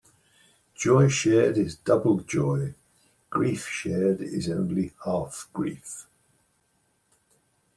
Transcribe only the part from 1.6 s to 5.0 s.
double joy; grief shared is only